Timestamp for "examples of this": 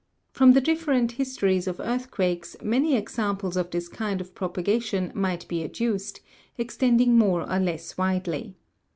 2.95-3.87